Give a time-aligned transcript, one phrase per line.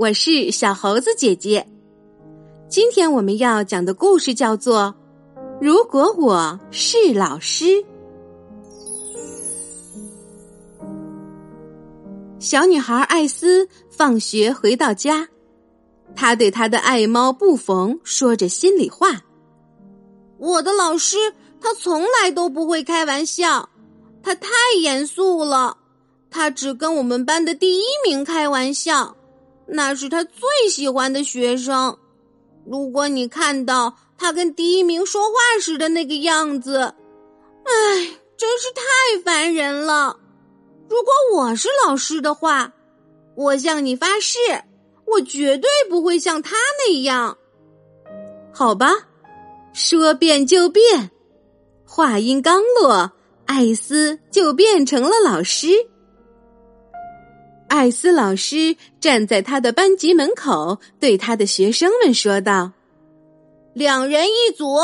[0.00, 1.68] 我是小猴子姐姐。
[2.70, 4.94] 今天我们要讲的故事叫做
[5.60, 7.66] 《如果我是老师》。
[12.38, 15.28] 小女孩艾斯放学回到家，
[16.16, 19.20] 她对她的爱猫布冯说着心里话
[20.40, 21.18] ：“我的老师，
[21.60, 23.68] 他从来都不会开玩笑，
[24.22, 24.48] 他太
[24.80, 25.76] 严肃了。
[26.30, 29.14] 他只跟我们班的第一名开玩笑，
[29.70, 31.96] 那是他最喜欢的学生。”
[32.66, 37.72] 如果你看到他跟第一名说话时的那个样子，唉，
[38.36, 40.18] 真是太烦人了。
[40.88, 42.72] 如果我是老师的话，
[43.34, 44.38] 我向你发誓，
[45.06, 46.54] 我绝对不会像他
[46.86, 47.38] 那样。
[48.52, 48.92] 好吧，
[49.72, 51.10] 说变就变。
[51.86, 53.10] 话音刚落，
[53.46, 55.68] 艾斯就变成了老师。
[57.70, 62.72] 艾斯老师站在他的班级门口，对他的学生们说道
[63.74, 64.76] ：“两人一组，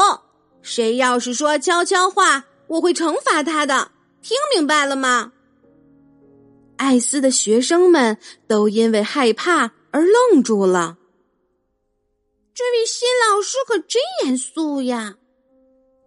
[0.62, 3.90] 谁要是说悄悄话，我会惩罚他的。
[4.22, 5.32] 听明白了吗？”
[6.78, 10.96] 艾斯的学生们都因为害怕而愣住了。
[12.54, 15.16] 这位新老师可真严肃呀！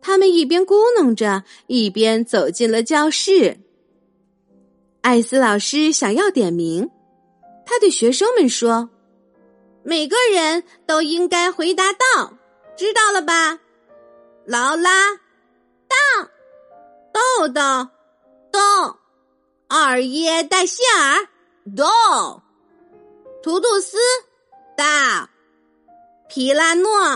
[0.02, 3.60] 他们一边咕哝着，一边走进了教室。
[5.10, 6.92] 艾斯老师想要点名，
[7.66, 8.92] 他对学生们说
[9.82, 12.38] ：“每个人都应该回答到，
[12.78, 13.60] 知道了吧？”
[14.46, 15.16] 劳拉
[15.88, 16.30] 到，
[17.12, 17.90] 豆豆
[18.52, 19.00] 到，
[19.68, 21.28] 二耶带希尔
[21.76, 22.44] 到，
[23.42, 23.98] 图图斯
[24.78, 25.28] 到，
[26.28, 27.16] 皮拉诺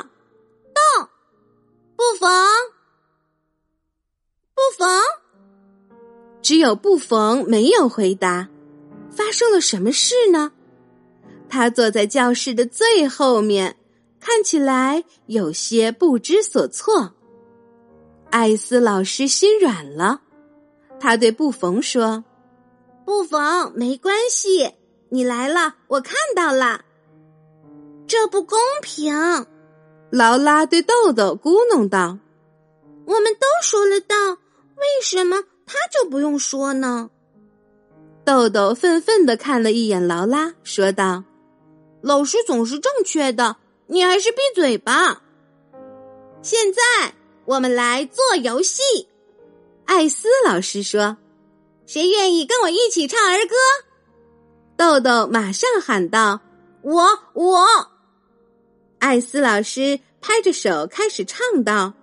[0.74, 1.10] 到，
[1.96, 2.28] 布冯。
[4.56, 4.90] 布冯。
[6.44, 8.50] 只有布冯没有回答，
[9.10, 10.52] 发生了什么事呢？
[11.48, 13.78] 他坐在教室的最后面，
[14.20, 17.14] 看起来有些不知所措。
[18.30, 20.20] 艾斯老师心软了，
[21.00, 22.26] 他对布冯说
[23.06, 24.70] ：“布冯，没关系，
[25.10, 26.84] 你来了，我看到了。
[28.06, 29.16] 这不公平。”
[30.12, 32.20] 劳拉对豆豆咕哝道
[33.06, 34.16] ：“我们都说了道，
[34.76, 37.10] 为什么？”他就不用说呢。
[38.26, 41.24] 豆豆愤愤的看了一眼劳拉，说道
[42.02, 43.58] ：“老师总是正确的，
[43.88, 45.22] 你还是闭嘴吧。”
[46.42, 47.14] 现在
[47.46, 48.82] 我们来做游戏。
[49.86, 51.18] 艾斯老师说
[51.86, 53.56] ：“谁愿意跟我一起唱儿歌？”
[54.78, 56.40] 豆豆马上喊道
[56.82, 57.66] ：“我我。”
[59.00, 61.94] 艾斯老师拍着手开始唱道。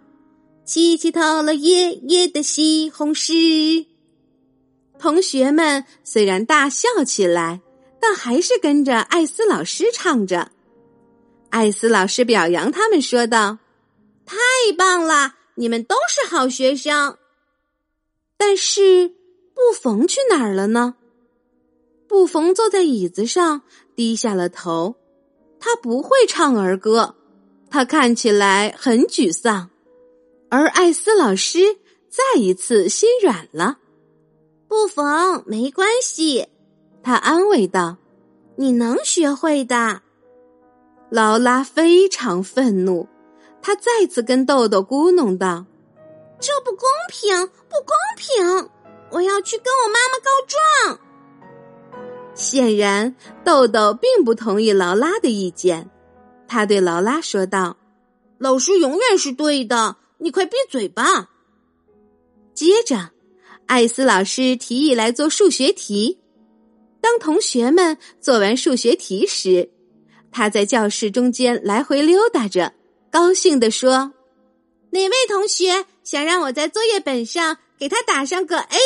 [0.72, 3.86] 七七偷了爷爷的西红柿。
[5.00, 7.60] 同学们虽然大笑起来，
[8.00, 10.52] 但还是跟着艾斯老师唱着。
[11.48, 13.58] 艾斯老师表扬他们说道
[14.24, 14.36] ：“太
[14.78, 17.16] 棒了，你们都是好学生。”
[18.38, 20.94] 但是布冯去哪儿了呢？
[22.06, 23.62] 布冯坐在椅子上，
[23.96, 24.94] 低下了头。
[25.58, 27.16] 他不会唱儿歌，
[27.68, 29.68] 他看起来很沮丧。
[30.50, 31.60] 而艾斯老师
[32.08, 33.78] 再一次心软了，
[34.66, 36.48] 不缝，没关系，
[37.04, 37.96] 他安慰道
[38.56, 40.02] ：“你能学会的。”
[41.08, 43.08] 劳拉非常愤怒，
[43.62, 45.64] 他再次跟豆豆咕哝道
[46.40, 48.70] ：“这不公平，不公平！
[49.12, 50.98] 我要去跟我妈妈告状。”
[52.34, 55.90] 显然，豆豆并不同意劳拉的意见，
[56.48, 57.76] 他对劳拉说道
[58.38, 61.30] ：“老师永远是对的。”你快闭嘴吧！
[62.54, 63.10] 接着，
[63.66, 66.18] 艾斯老师提议来做数学题。
[67.00, 69.70] 当同学们做完数学题时，
[70.30, 72.74] 他在教室中间来回溜达着，
[73.10, 74.12] 高兴地说
[74.92, 78.76] ：“哪位同学想让我在作业本上给他打上个 A？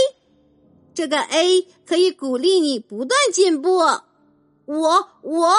[0.95, 3.79] 这个 A 可以鼓励你不断进步。”
[4.67, 5.53] 我我，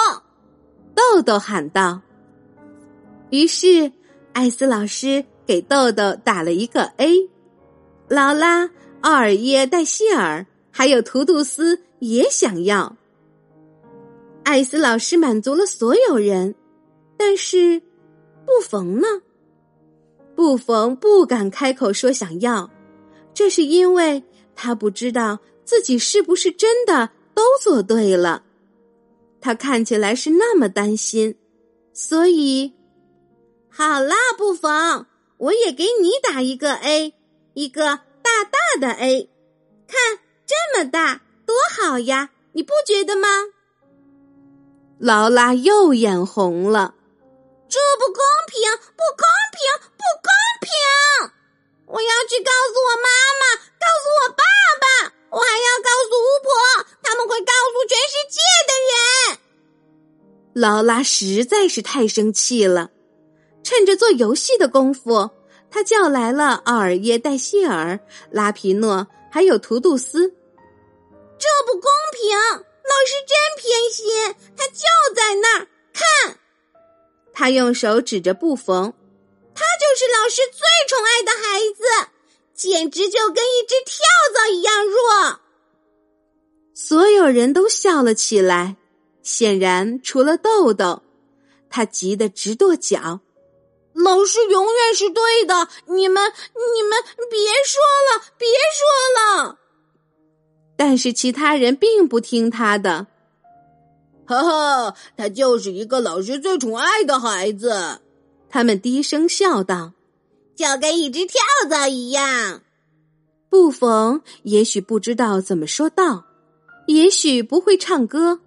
[0.94, 2.00] 豆豆喊道。
[3.28, 3.92] 于是，
[4.32, 5.22] 艾斯老师。
[5.46, 7.30] 给豆豆打了一个 A，
[8.08, 8.68] 劳拉、
[9.00, 12.96] 奥尔耶戴希尔还有图图斯也想要。
[14.42, 16.54] 艾斯老师满足了所有人，
[17.16, 17.80] 但是
[18.44, 19.06] 布冯呢？
[20.34, 22.70] 布冯不敢开口说想要，
[23.32, 24.22] 这是因为
[24.54, 28.42] 他不知道自己是不是真的都做对了。
[29.40, 31.36] 他看起来是那么担心，
[31.92, 32.72] 所以
[33.68, 35.06] 好啦，布冯。
[35.38, 37.14] 我也给你打一个 A，
[37.54, 37.82] 一个
[38.22, 39.30] 大大的 A，
[39.86, 42.30] 看这么大多好呀！
[42.52, 43.28] 你不觉得吗？
[44.98, 46.94] 劳拉又眼红了。
[47.68, 48.70] 这不公平！
[48.96, 49.60] 不公平！
[49.98, 50.30] 不公
[50.62, 50.70] 平！
[51.86, 53.08] 我要去告诉我妈
[53.40, 53.42] 妈，
[53.76, 54.42] 告诉我爸
[54.80, 59.38] 爸，我还要告诉巫婆，他们会告诉全世界的人。
[60.54, 62.90] 劳拉实在是太生气了，
[63.66, 65.28] 趁着做游戏的功夫，
[65.72, 67.98] 他叫来了奥尔耶、戴希尔、
[68.30, 70.28] 拉皮诺，还有图杜斯。
[71.36, 72.38] 这不公平！
[72.38, 74.84] 老师真偏心，他就
[75.16, 76.38] 在那儿看。
[77.32, 78.94] 他用手指着布冯，
[79.52, 82.10] 他就是老师最宠爱的孩子，
[82.54, 85.40] 简直就跟一只跳蚤一样弱。
[86.72, 88.76] 所有人都笑了起来，
[89.24, 91.02] 显然除了豆豆，
[91.68, 93.18] 他急得直跺脚。
[93.96, 96.32] 老师永远是对的，你们
[96.74, 96.98] 你们
[97.30, 98.46] 别说了，别
[98.76, 99.58] 说了。
[100.76, 103.06] 但是其他人并不听他的。
[104.26, 108.00] 呵呵，他就是一个老师最宠爱的孩子。
[108.50, 109.92] 他们低声笑道
[110.54, 112.60] ：“就跟一只跳蚤一样。”
[113.48, 116.24] 布冯也许不知道怎么说道，
[116.86, 118.40] 也许不会唱歌，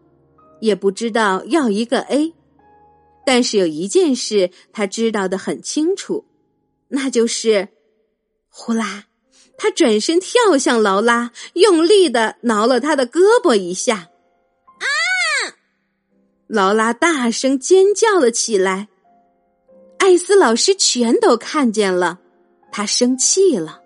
[0.60, 2.34] 也不知道要一个 A，
[3.32, 6.26] 但是有一件事他知道的很清楚，
[6.88, 7.68] 那就是
[8.50, 9.06] 呼啦，
[9.56, 14.10] 他转身跳向劳拉，用力的挠了他的胳膊一下。
[14.80, 14.86] 啊
[16.48, 18.88] 劳拉大声尖叫了起来，
[20.00, 22.18] 艾斯老师全都看见了，
[22.72, 23.84] 他生气了。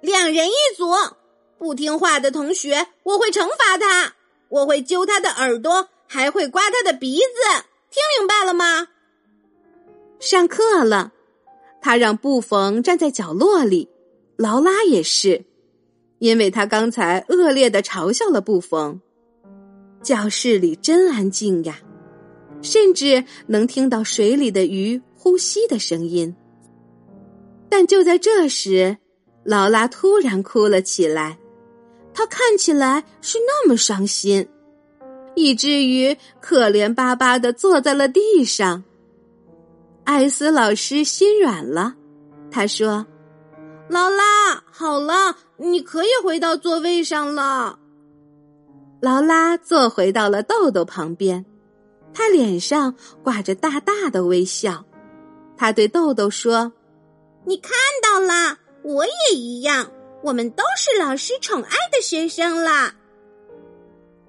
[0.00, 0.86] 两人一组，
[1.58, 4.14] 不听话的同学，我会惩罚他，
[4.50, 8.88] 我会揪他的耳朵，还会刮他的鼻子，听明白了吗？
[10.18, 11.12] 上课了，
[11.82, 13.90] 他让布冯站在角落里，
[14.36, 15.44] 劳拉也是，
[16.18, 18.98] 因为他刚才恶劣的嘲笑了布冯。
[20.02, 21.80] 教室里真安静呀，
[22.62, 26.34] 甚至能听到水里的鱼呼吸的声音。
[27.68, 28.96] 但就在这时，
[29.44, 31.38] 劳拉突然哭了起来，
[32.14, 34.48] 她看起来是那么伤心，
[35.34, 38.84] 以至于可怜巴巴的坐在了地上。
[40.04, 41.94] 艾斯老师心软了，
[42.50, 43.06] 他说
[43.88, 47.78] ：“劳拉，好了，你可以回到座位上了。”
[49.00, 51.44] 劳拉坐回到了豆豆旁边，
[52.14, 54.84] 他脸上挂着大大的微笑。
[55.56, 56.72] 他对豆豆说
[57.46, 59.90] ：“你看到了，我也一样，
[60.24, 62.94] 我们都是老师宠爱的学生啦。”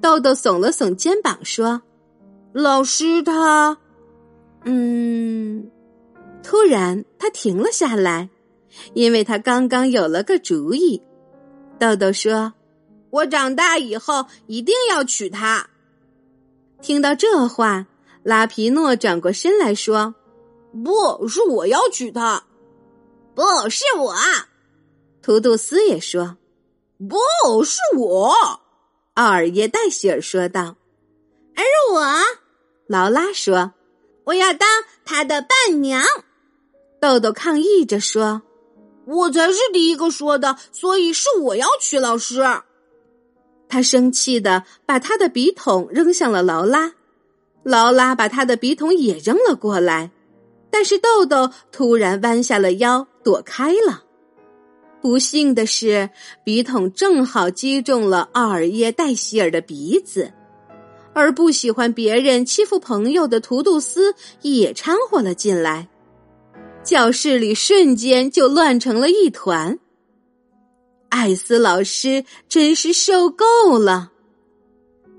[0.04, 1.82] 豆豆耸了耸肩膀说
[2.52, 3.78] ：“老师他……
[4.66, 5.72] 嗯。”
[6.44, 8.30] 突然，他停了下来，
[8.94, 11.02] 因为他刚刚有了个主意。
[11.80, 12.54] 豆豆说。
[13.12, 15.70] 我长大以后一定要娶她。
[16.82, 17.86] 听到这话，
[18.24, 20.16] 拉皮诺转过身来说
[20.84, 22.44] ：“不是我要娶她，
[23.36, 24.16] 不是我。”
[25.22, 26.38] 图杜斯也说
[26.98, 28.34] ：“不是我。”
[29.16, 30.76] 奥尔耶戴希尔说道
[31.56, 31.64] ：“而
[31.94, 32.04] 我。”
[32.88, 33.74] 劳拉说
[34.26, 34.68] ：“我要当
[35.06, 36.04] 他的伴娘。”
[37.00, 38.42] 豆豆抗议着说
[39.06, 42.42] ：“我才是第一个说的，所以是我要娶老师。”
[43.70, 46.94] 他生气的把他的笔筒扔向了劳拉，
[47.64, 50.12] 劳拉把他的笔筒也扔了过来，
[50.72, 54.04] 但是豆豆突然弯下了腰躲开了。
[55.04, 56.12] 不幸的是，
[56.46, 60.32] 笔筒正好击中了奥尔耶戴希尔的鼻子，
[61.14, 65.90] 而不喜欢别人欺负朋友的图杜斯也掺和了进来，
[66.86, 69.78] 教室里瞬间就乱成了一团。
[71.10, 74.12] 艾斯老师真是受够了！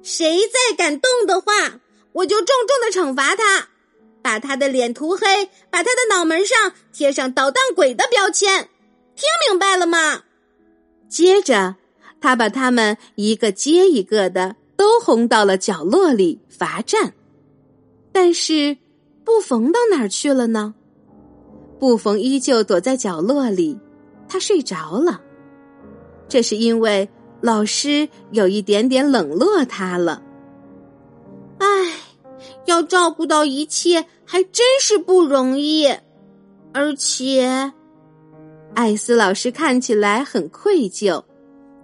[0.03, 1.79] 谁再敢动的话，
[2.15, 3.69] 我就重重的惩罚他，
[4.23, 8.71] 把他的脸涂黑，把他的脑门上贴上捣蛋鬼的标签。
[9.17, 10.23] 听明白了吗？
[11.09, 11.77] 接着，
[12.21, 17.15] 他把他们一个接一个的都轰到了角落里罚站。
[18.13, 18.77] 但是，
[19.25, 20.75] 布冯到哪儿去了呢？
[21.79, 23.79] 布冯依旧躲在角落里，
[24.29, 25.21] 他睡着了。
[26.29, 27.09] 这是因为
[27.41, 30.23] 老师有一点点冷落他了。
[31.59, 31.67] 唉，
[32.67, 35.87] 要照顾到一切还真是不容易，
[36.73, 37.73] 而且，
[38.75, 41.25] 艾斯老师看起来很愧疚，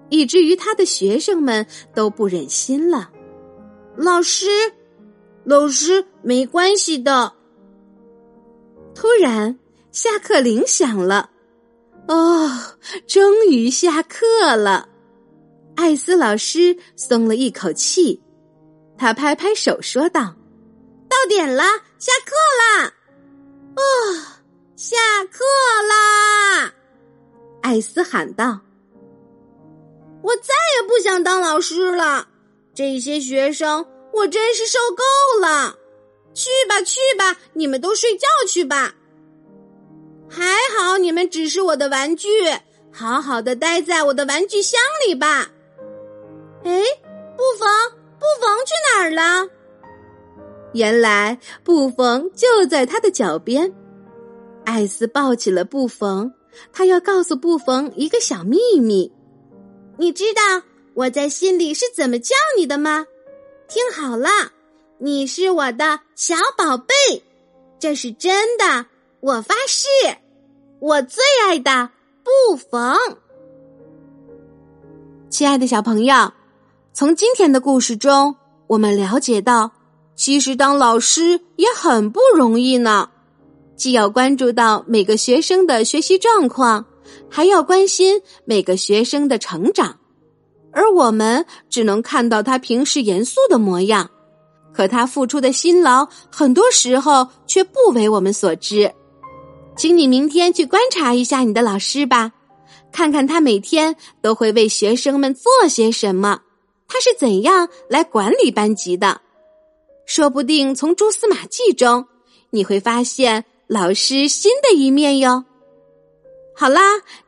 [0.09, 3.11] 以至于他的学生们都不忍心了。
[3.97, 4.47] 老师，
[5.44, 7.32] 老师，没关系的。
[8.94, 9.59] 突然，
[9.92, 11.30] 下课铃响了。
[12.09, 12.50] 哦，
[13.06, 14.88] 终于下课了！
[15.76, 18.20] 艾斯老师松了一口气，
[18.99, 20.35] 他拍拍手说道
[21.09, 21.62] ：“到点了，
[21.99, 22.92] 下课啦！
[23.76, 23.82] 哦，
[24.76, 24.97] 下
[25.30, 25.44] 课
[25.88, 26.19] 啦！
[27.70, 28.58] 艾斯喊道
[30.24, 32.26] ：“我再也不想当老师了，
[32.74, 35.76] 这些学生我真是受够了。
[36.34, 38.92] 去吧，去吧，你们都睡觉去吧。
[40.28, 40.44] 还
[40.76, 42.28] 好你们只是我的玩具，
[42.90, 45.48] 好好的待在我的玩具箱里吧。
[46.64, 46.82] 哎，
[47.36, 47.68] 布冯，
[48.18, 49.48] 布冯去哪儿了？
[50.72, 53.72] 原来布冯就在他的脚边。
[54.64, 56.34] 艾斯抱起了布冯。”
[56.73, 59.12] 他要告诉布冯一个小秘密，
[59.97, 60.40] 你知道
[60.95, 63.07] 我在心里是怎么叫你的吗？
[63.69, 64.28] 听好了，
[64.99, 66.95] 你是我的小宝贝，
[67.78, 68.87] 这是真的，
[69.21, 69.87] 我发誓，
[70.80, 71.90] 我最爱的
[72.25, 72.97] 布冯。
[75.28, 76.33] 亲爱的小朋友，
[76.92, 78.35] 从今天的故事中，
[78.66, 79.71] 我们了解到，
[80.16, 83.11] 其实当老师也很不容易呢。
[83.80, 86.84] 既要关注到每个学生的学习状况，
[87.30, 89.99] 还要关心每个学生的成长，
[90.70, 94.10] 而我们只能看到他平时严肃的模样，
[94.75, 98.92] 可他付出的辛劳很多时候却不为我们所知。
[99.78, 102.32] 请你明天去观察一下你的老师吧，
[102.92, 106.42] 看看他每天都会为学生们做些什么，
[106.87, 109.22] 他是怎样来管理班级的。
[110.04, 112.06] 说不定从蛛丝马迹中，
[112.50, 113.46] 你会发现。
[113.70, 115.44] 老师新的一面哟。
[116.56, 116.80] 好啦，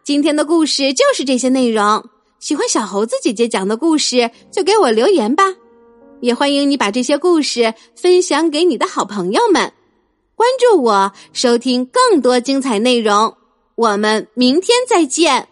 [0.02, 2.04] 今天的故事就是这些内容。
[2.40, 5.54] 喜欢小猴子姐姐讲的故事，就给我留言吧。
[6.20, 9.72] 也欢迎你把这些故事分享给你的好朋友们。
[10.34, 13.36] 关注我，收听更多精彩内容。
[13.76, 15.46] 我们明天再见。